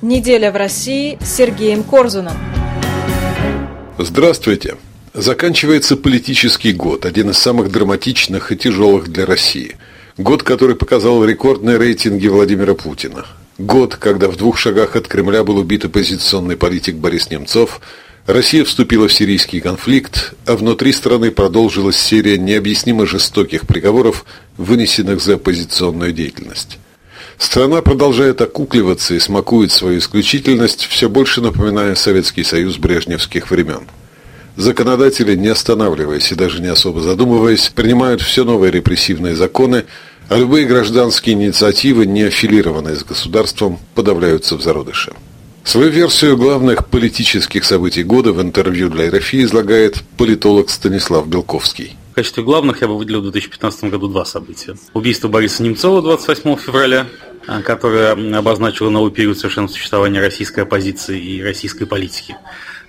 [0.00, 2.34] Неделя в России с Сергеем Корзуном.
[3.98, 4.76] Здравствуйте.
[5.12, 9.76] Заканчивается политический год, один из самых драматичных и тяжелых для России.
[10.16, 13.26] Год, который показал рекордные рейтинги Владимира Путина.
[13.58, 17.80] Год, когда в двух шагах от Кремля был убит оппозиционный политик Борис Немцов,
[18.26, 24.24] Россия вступила в сирийский конфликт, а внутри страны продолжилась серия необъяснимо жестоких приговоров,
[24.58, 26.78] вынесенных за оппозиционную деятельность.
[27.38, 33.82] Страна продолжает окукливаться и смакует свою исключительность, все больше напоминая Советский Союз брежневских времен.
[34.56, 39.84] Законодатели, не останавливаясь и даже не особо задумываясь, принимают все новые репрессивные законы,
[40.28, 45.12] а любые гражданские инициативы, не аффилированные с государством, подавляются в зародыше.
[45.62, 51.96] Свою версию главных политических событий года в интервью для РФИ излагает политолог Станислав Белковский.
[52.12, 54.76] В качестве главных я бы выделил в 2015 году два события.
[54.92, 57.06] Убийство Бориса Немцова 28 февраля
[57.64, 62.36] которая обозначила новый период совершенно существования российской оппозиции и российской политики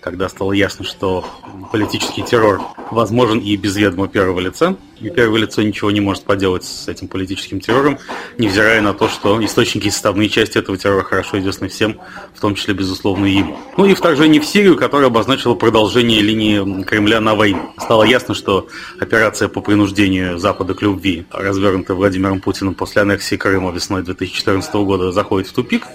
[0.02, 1.26] когда стало ясно, что
[1.72, 2.62] политический террор
[2.92, 7.08] возможен и без ведома первого лица, и первое лицо ничего не может поделать с этим
[7.08, 8.00] политическим террором,
[8.38, 12.00] невзирая на то, что источники и составные части этого террора хорошо известны всем,
[12.34, 13.58] в том числе, безусловно, и ему.
[13.78, 17.72] Ну и вторжение в Сирию, которое обозначило продолжение линии Кремля на войну.
[17.78, 18.68] Стало ясно, что
[19.00, 25.12] операция по принуждению Запада к любви, развернутая Владимиром Путиным после аннексии Крыма весной 2014 года,
[25.12, 25.86] заходит в тупик,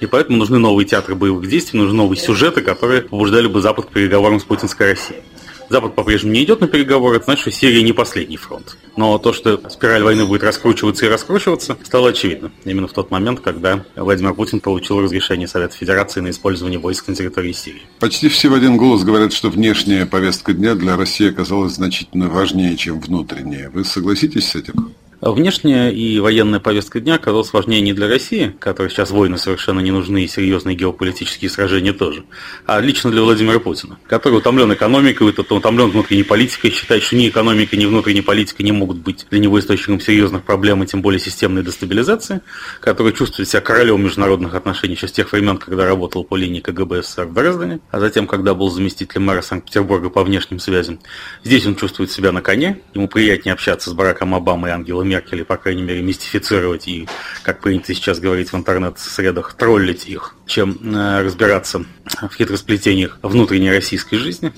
[0.00, 3.88] и поэтому нужны новые театры боевых действий, нужны новые сюжеты, которые побуждали бы Запад к
[3.90, 5.22] переговорам с путинской Россией.
[5.68, 8.76] Запад по-прежнему не идет на переговоры, это значит, что Сирия не последний фронт.
[8.96, 12.52] Но то, что спираль войны будет раскручиваться и раскручиваться, стало очевидно.
[12.64, 17.16] Именно в тот момент, когда Владимир Путин получил разрешение Совета Федерации на использование войск на
[17.16, 17.82] территории Сирии.
[17.98, 22.76] Почти все в один голос говорят, что внешняя повестка дня для России оказалась значительно важнее,
[22.76, 23.70] чем внутренняя.
[23.70, 24.94] Вы согласитесь с этим?
[25.32, 29.90] Внешняя и военная повестка дня оказалась важнее не для России, которой сейчас войны совершенно не
[29.90, 32.22] нужны и серьезные геополитические сражения тоже,
[32.64, 37.76] а лично для Владимира Путина, который утомлен экономикой, утомлен внутренней политикой, считает, что ни экономика,
[37.76, 41.64] ни внутренняя политика не могут быть для него источником серьезных проблем и тем более системной
[41.64, 42.40] дестабилизации,
[42.80, 47.02] который чувствует себя королем международных отношений еще с тех времен, когда работал по линии КГБ
[47.02, 51.00] СССР в Дрездене, а затем, когда был заместителем мэра Санкт-Петербурга по внешним связям.
[51.42, 55.44] Здесь он чувствует себя на коне, ему приятнее общаться с Бараком Обамой и Ангелой Меркель,
[55.44, 57.08] по крайней мере, мистифицировать и,
[57.42, 61.84] как принято сейчас говорить в интернет-средах, троллить их, чем э, разбираться
[62.20, 64.52] в хитросплетениях внутренней российской жизни.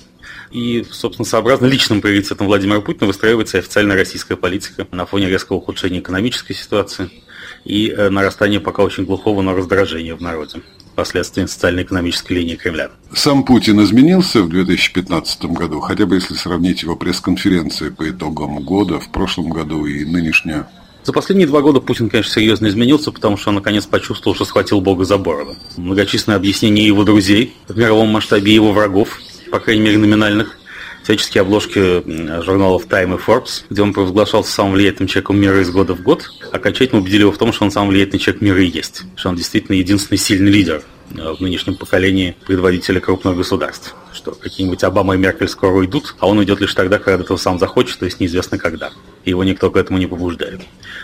[0.51, 5.99] И, собственно, сообразно личным приоритетом Владимира Путина выстраивается официальная российская политика на фоне резкого ухудшения
[5.99, 7.09] экономической ситуации
[7.65, 10.61] и э, нарастания пока очень глухого, но раздражения в народе
[10.95, 12.91] последствиями социально-экономической линии Кремля.
[13.13, 18.99] Сам Путин изменился в 2015 году, хотя бы если сравнить его пресс-конференции по итогам года,
[18.99, 20.67] в прошлом году и нынешнюю?
[21.03, 24.81] За последние два года Путин, конечно, серьезно изменился, потому что он наконец почувствовал, что схватил
[24.81, 25.55] Бога за бороду.
[25.77, 29.19] Многочисленные объяснения его друзей в мировом масштабе его врагов,
[29.49, 30.57] по крайней мере номинальных,
[31.09, 32.03] всяческие обложки
[32.43, 36.29] журналов Time и Forbes, где он провозглашался самым влиятельным человеком мира из года в год,
[36.51, 39.35] окончательно убедили его в том, что он самый влиятельный человек мира и есть, что он
[39.35, 40.83] действительно единственный сильный лидер
[41.17, 43.95] э, в нынешнем поколении предводителя крупных государств.
[44.13, 47.59] Что какие-нибудь Обама и Меркель скоро уйдут, а он уйдет лишь тогда, когда этого сам
[47.59, 48.91] захочет, то есть неизвестно когда.
[49.23, 50.61] И его никто к этому не побуждает.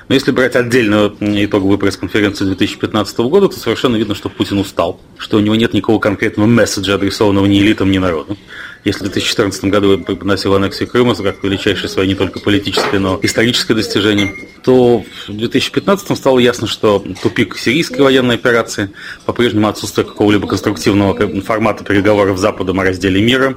[0.07, 5.37] Но если брать отдельную итоговую пресс-конференцию 2015 года, то совершенно видно, что Путин устал, что
[5.37, 8.37] у него нет никакого конкретного месседжа, адресованного ни элитам, ни народу.
[8.83, 13.19] Если в 2014 году он подносил аннексию Крыма как величайшее свое не только политическое, но
[13.23, 18.91] историческое достижение, то в 2015 стало ясно, что тупик сирийской военной операции,
[19.25, 23.55] по-прежнему отсутствие какого-либо конструктивного формата переговоров с Западом о разделе мира,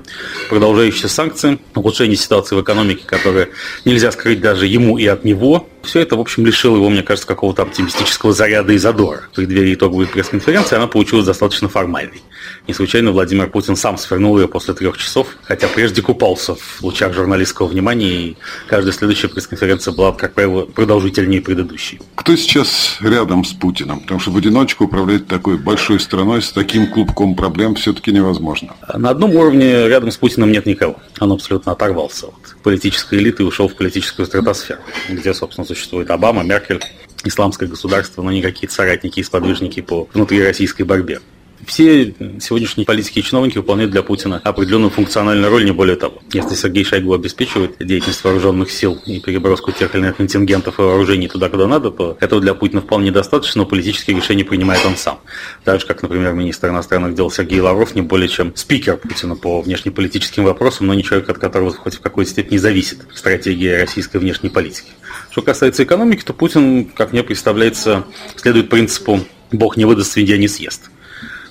[0.49, 3.49] продолжающиеся санкции, улучшение ситуации в экономике, которое
[3.85, 7.27] нельзя скрыть даже ему и от него, все это, в общем, лишило его, мне кажется,
[7.27, 9.23] какого-то оптимистического заряда и задора.
[9.33, 12.23] В преддверии итоговой пресс-конференции она получилась достаточно формальной.
[12.67, 17.15] Не случайно Владимир Путин сам свернул ее после трех часов, хотя прежде купался в лучах
[17.15, 18.37] журналистского внимания, и
[18.69, 22.01] каждая следующая пресс-конференция была, как правило, продолжительнее предыдущей.
[22.15, 24.01] Кто сейчас рядом с Путиным?
[24.01, 28.75] Потому что в одиночку управлять такой большой страной с таким клубком проблем все-таки невозможно.
[28.95, 30.97] На одном уровне рядом с Путиным нет никого.
[31.21, 36.43] Он абсолютно оторвался от политической элиты и ушел в политическую стратосферу, где, собственно, существует Обама,
[36.43, 36.83] Меркель,
[37.25, 41.21] исламское государство, но не какие-то соратники и сподвижники по внутрироссийской борьбе.
[41.67, 46.23] Все сегодняшние политики и чиновники выполняют для Путина определенную функциональную роль, не более того.
[46.33, 51.29] Если Сергей Шойгу обеспечивает деятельность вооруженных сил и переброску тех или иных контингентов и вооружений
[51.29, 55.19] туда, куда надо, то этого для Путина вполне достаточно, но политические решения принимает он сам.
[55.65, 59.61] Так же, как, например, министр иностранных дел Сергей Лавров не более чем спикер Путина по
[59.61, 64.49] внешнеполитическим вопросам, но не человек, от которого хоть в какой-то степени зависит стратегия российской внешней
[64.49, 64.89] политики.
[65.31, 68.05] Что касается экономики, то Путин, как мне представляется,
[68.37, 69.21] следует принципу
[69.51, 70.91] «Бог не выдаст, свинья не съест».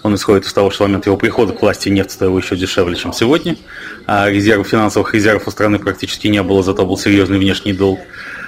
[0.07, 2.95] Он исходит из того, что в момент его прихода к власти нефть стоила еще дешевле,
[2.95, 3.57] чем сегодня,
[4.05, 7.99] а резервов, финансовых резервов у страны практически не было, зато был серьезный внешний долг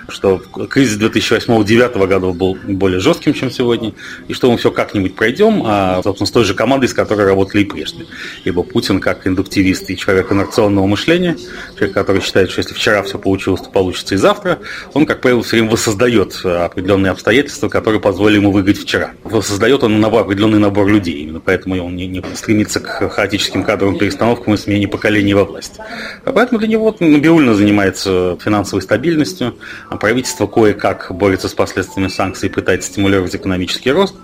[0.10, 0.38] что
[0.70, 3.94] кризис 2008-2009 года был более жестким, чем сегодня,
[4.28, 7.62] и что мы все как-нибудь пройдем, а, собственно, с той же командой, с которой работали
[7.62, 8.06] и прежде.
[8.44, 11.38] Ибо Путин, как индуктивист и человек инерционного мышления,
[11.76, 14.60] человек, который считает, что если вчера все получилось, то получится и завтра,
[14.94, 19.12] он, как правило, все время воссоздает определенные обстоятельства, которые позволили ему выиграть вчера.
[19.24, 23.98] Воссоздает он набор, определенный набор людей, именно поэтому он не, не стремится к хаотическим кадровым
[23.98, 25.82] перестановкам и смене поколений во власти.
[26.26, 29.56] А поэтому для него Набиульна занимается финансовой стабильностью,
[30.00, 34.16] правительство кое-как борется с последствиями санкций и пытается стимулировать экономический рост.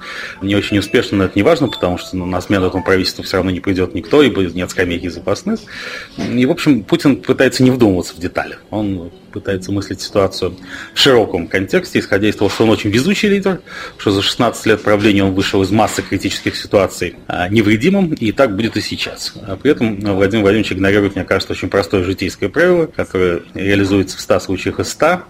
[0.41, 3.37] Не очень успешно, но это не важно, потому что ну, на смену этому правительству все
[3.37, 5.59] равно не придет никто, ибо нет скамейки запасных.
[6.17, 8.57] И, в общем, Путин пытается не вдумываться в детали.
[8.69, 10.55] Он пытается мыслить ситуацию
[10.93, 13.59] в широком контексте, исходя из того, что он очень везучий лидер,
[13.97, 18.55] что за 16 лет правления он вышел из массы критических ситуаций а, невредимым, и так
[18.55, 19.33] будет и сейчас.
[19.45, 24.21] А при этом Владимир Владимирович игнорирует, мне кажется, очень простое житейское правило, которое реализуется в
[24.21, 25.23] 100 случаях из 100,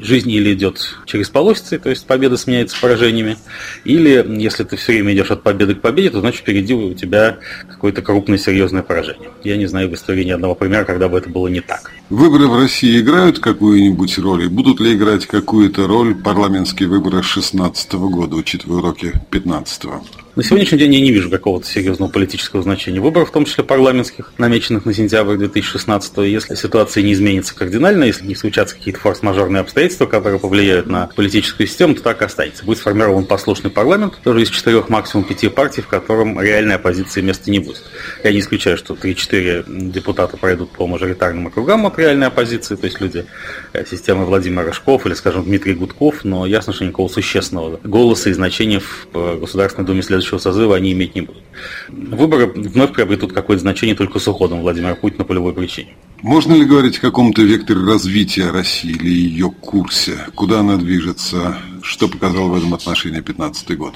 [0.00, 3.36] жизнь или идет через полосицы, то есть победа сменяется поражениями,
[3.84, 7.38] или если ты все время идешь от победы к победе, то значит впереди у тебя
[7.68, 9.30] какое-то крупное серьезное поражение.
[9.44, 11.90] Я не знаю в истории ни одного примера, когда бы это было не так.
[12.10, 14.44] Выборы в России играют какую-нибудь роль?
[14.44, 20.00] И будут ли играть какую-то роль парламентские выборы 2016 года, учитывая уроки 2015 -го?
[20.36, 24.32] На сегодняшний день я не вижу какого-то серьезного политического значения выборов, в том числе парламентских,
[24.38, 30.06] намеченных на сентябрь 2016 Если ситуация не изменится кардинально, если не случатся какие-то форс-мажорные обстоятельства,
[30.06, 32.64] которые повлияют на политическую систему, то так останется.
[32.64, 37.50] Будет сформирован послушный парламент, тоже из четырех, максимум пяти партий, в котором реальной оппозиции места
[37.50, 37.82] не будет.
[38.22, 43.00] Я не исключаю, что 3-4 депутата пройдут по мажоритарным округам от реальной оппозиции, то есть
[43.00, 43.26] люди
[43.72, 48.32] э, системы Владимир Рожков или, скажем, Дмитрий Гудков, но ясно, что никакого существенного голоса и
[48.32, 51.42] значения в э, Государственной Думе следующего следующего созыва они иметь не будут.
[51.88, 55.94] Выборы вновь приобретут какое-то значение только с уходом Владимира Путина по любой причине.
[56.22, 60.18] Можно ли говорить о каком-то векторе развития России или ее курсе?
[60.34, 61.58] Куда она движется?
[61.82, 63.94] Что показал в этом отношении 2015 год?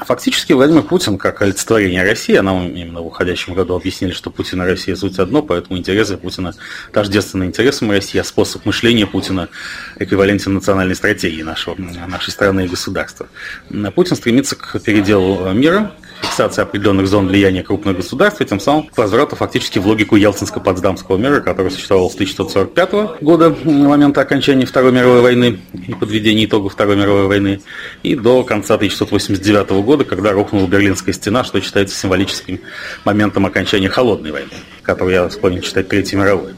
[0.00, 4.62] Фактически Владимир Путин как олицетворение России, а нам именно в уходящем году объяснили, что Путин
[4.62, 6.54] и Россия суть одно, поэтому интересы Путина
[6.92, 9.48] тождественны интересам России, а способ мышления Путина
[9.98, 13.28] эквивалентен национальной стратегии нашего, нашей страны и государства.
[13.94, 15.92] Путин стремится к переделу мира,
[16.22, 21.18] фиксации определенных зон влияния крупных государств, и тем самым к возврату фактически в логику Ялтинско-Потсдамского
[21.18, 26.96] мира, который существовал с 1945 года, момента окончания Второй мировой войны и подведения итогов Второй
[26.96, 27.60] мировой войны,
[28.02, 32.60] и до конца 1989 года, когда рухнула Берлинская стена, что считается символическим
[33.04, 34.50] моментом окончания Холодной войны,
[34.82, 36.54] которую я склонен считать Третьей мировой.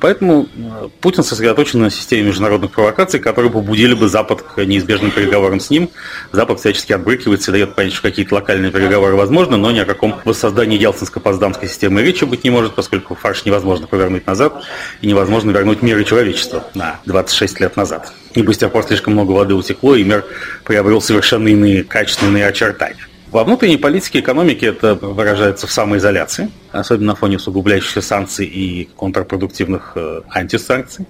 [0.00, 5.58] Поэтому э, Путин сосредоточен на системе международных провокаций, которые побудили бы Запад к неизбежным переговорам
[5.58, 5.90] с ним.
[6.30, 10.20] Запад всячески отбрыкивается и дает понять, что какие-то локальные переговоры возможны, но ни о каком
[10.24, 14.62] воссоздании Ялтинско-Потсдамской системы речи быть не может, поскольку фарш невозможно повернуть назад
[15.00, 18.12] и невозможно вернуть мир и человечество на 26 лет назад.
[18.34, 20.24] Ибо с тех пор слишком много воды утекло, и мир
[20.64, 23.08] приобрел совершенно иные качественные очертания.
[23.30, 28.88] Во внутренней политике и экономике это выражается в самоизоляции, особенно на фоне усугубляющихся санкций и
[28.96, 31.06] контрпродуктивных э, антисанкций,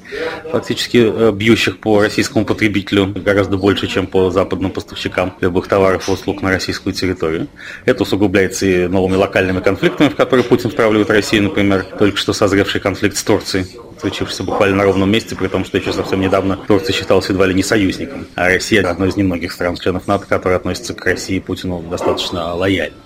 [0.51, 6.13] фактически э, бьющих по российскому потребителю гораздо больше, чем по западным поставщикам любых товаров и
[6.13, 7.49] услуг на российскую территорию.
[7.85, 12.81] Это усугубляется и новыми локальными конфликтами, в которые Путин втравливает Россию, например, только что созревший
[12.81, 13.67] конфликт с Турцией
[14.01, 17.55] случившийся буквально на ровном месте, при том, что еще совсем недавно Турция считалась едва ли
[17.55, 21.83] не союзником, а Россия одной из немногих стран-членов НАТО, которые относятся к России и Путину
[21.83, 22.97] достаточно лояльно.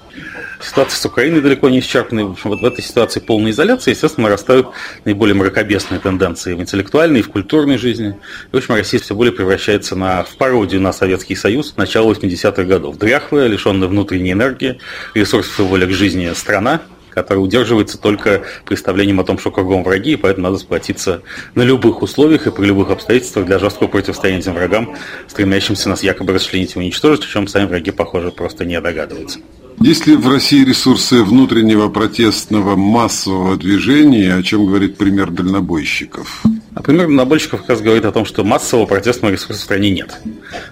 [0.65, 2.27] Ситуация с Украиной далеко не исчерпана.
[2.27, 4.69] В общем, вот в этой ситуации полной изоляции, естественно, растают
[5.05, 8.17] наиболее мракобесные тенденции в интеллектуальной и в культурной жизни.
[8.53, 12.63] И, в общем, Россия все более превращается на, в пародию на Советский Союз начала 80-х
[12.63, 12.97] годов.
[12.97, 14.79] Дряхлая, лишенная внутренней энергии,
[15.15, 20.13] ресурсов и воли к жизни страна, который удерживается только представлением о том, что кругом враги,
[20.13, 21.23] и поэтому надо сплотиться
[21.55, 26.33] на любых условиях и при любых обстоятельствах для жесткого противостояния этим врагам, стремящимся нас якобы
[26.33, 29.41] расчленить и уничтожить, о чем сами враги, похоже, просто не догадываются.
[29.83, 36.45] Есть ли в России ресурсы внутреннего протестного массового движения, о чем говорит пример дальнобойщиков?
[36.77, 40.21] А пример дальнобойщиков как раз говорит о том, что массового протестного ресурса в стране нет.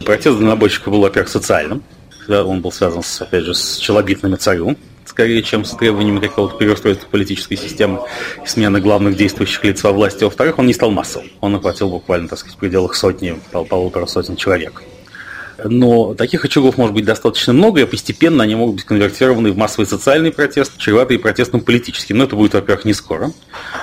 [0.04, 1.82] Протест дальнобойщиков был, во-первых, социальным.
[2.28, 7.08] Он был связан, с, опять же, с челобитными царю, скорее, чем с требованиями какого-то переустройства
[7.10, 8.02] политической системы
[8.44, 10.22] и смены главных действующих лиц во власти.
[10.22, 11.28] Во-вторых, он не стал массовым.
[11.40, 14.82] Он охватил буквально, так сказать, в пределах сотни, пол полутора сотен человек.
[15.64, 19.86] Но таких очагов может быть достаточно много, и постепенно они могут быть конвертированы в массовый
[19.86, 22.18] социальный протест, чреватый протестом политическим.
[22.18, 23.32] Но это будет, во-первых, не скоро.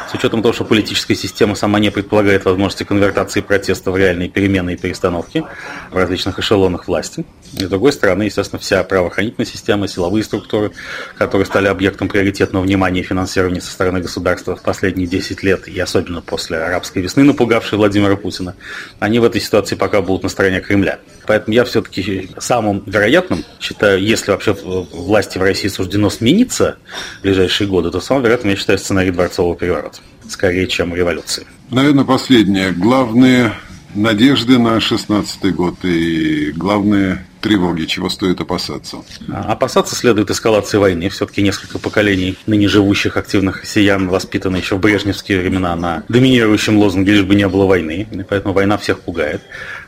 [0.09, 4.73] С учетом того, что политическая система сама не предполагает возможности конвертации протеста в реальные перемены
[4.73, 5.43] и перестановки
[5.91, 7.25] в различных эшелонах власти.
[7.53, 10.71] И с другой стороны, естественно, вся правоохранительная система, силовые структуры,
[11.17, 15.77] которые стали объектом приоритетного внимания и финансирования со стороны государства в последние 10 лет, и
[15.79, 18.55] особенно после арабской весны, напугавшей Владимира Путина,
[18.99, 20.99] они в этой ситуации пока будут на стороне Кремля.
[21.25, 26.77] Поэтому я все-таки самым вероятным считаю, если вообще власти в России суждено смениться
[27.19, 29.99] в ближайшие годы, то самым вероятным я считаю сценарий дворцового переворота,
[30.31, 31.45] скорее, чем революции.
[31.69, 32.71] Наверное, последнее.
[32.71, 33.53] Главные
[33.95, 38.97] надежды на 16 год и главные тревоги, чего стоит опасаться?
[39.31, 41.09] А, опасаться следует эскалации войны.
[41.09, 47.13] Все-таки несколько поколений ныне живущих активных россиян воспитаны еще в брежневские времена на доминирующем лозунге
[47.13, 48.07] «лишь бы не было войны».
[48.11, 49.41] И поэтому война всех пугает.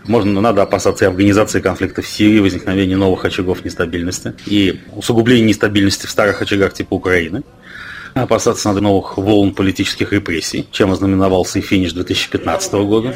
[0.05, 6.05] Можно, надо опасаться и организации конфликта в Сирии, возникновения новых очагов нестабильности и усугубления нестабильности
[6.05, 7.43] в старых очагах типа Украины.
[8.23, 13.15] Опасаться надо новых волн политических репрессий, чем ознаменовался и финиш 2015 года,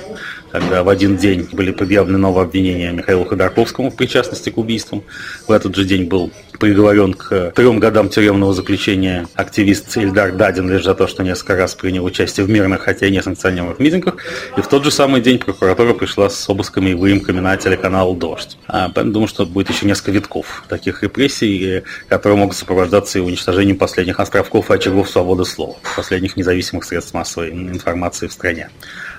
[0.54, 5.04] когда в один день были предъявлены новые обвинения Михаилу Ходорковскому в причастности к убийствам.
[5.48, 10.84] В этот же день был приговорен к трем годам тюремного заключения активист Ильдар Дадин лишь
[10.84, 14.18] за то, что несколько раз принял участие в мирных, хотя и несанкционированных митингах.
[14.56, 18.60] И в тот же самый день прокуратура пришла с обысками и выемками на телеканал «Дождь».
[18.68, 24.20] А, думаю, что будет еще несколько витков таких репрессий, которые могут сопровождаться и уничтожением последних
[24.20, 28.70] островков и очагов свободы слова, последних независимых средств массовой информации в стране.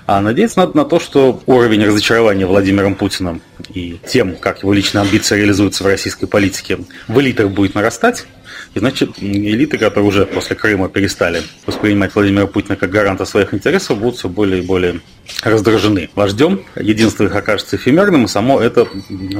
[0.07, 3.41] А надеяться надо на то, что уровень разочарования Владимиром Путиным
[3.73, 8.27] и тем, как его личные амбиции реализуются в российской политике, в элитах будет нарастать.
[8.75, 13.99] И значит, элиты, которые уже после Крыма перестали воспринимать Владимира Путина как гаранта своих интересов,
[13.99, 15.01] будут все более и более
[15.43, 16.61] раздражены вождем.
[16.75, 18.87] Единство их окажется эфемерным, и само это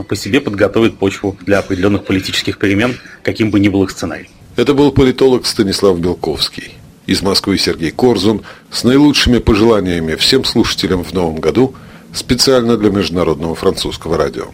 [0.08, 4.30] по себе подготовит почву для определенных политических перемен, каким бы ни был их сценарий.
[4.56, 6.74] Это был политолог Станислав Белковский.
[7.06, 11.76] Из Москвы Сергей Корзун с наилучшими пожеланиями всем слушателям в новом году
[12.14, 14.48] специально для Международного французского радио.